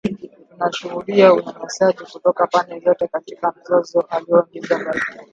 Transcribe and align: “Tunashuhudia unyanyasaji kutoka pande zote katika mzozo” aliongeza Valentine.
“Tunashuhudia 0.49 1.33
unyanyasaji 1.33 2.03
kutoka 2.13 2.47
pande 2.47 2.79
zote 2.79 3.07
katika 3.07 3.53
mzozo” 3.61 4.01
aliongeza 4.01 4.77
Valentine. 4.77 5.27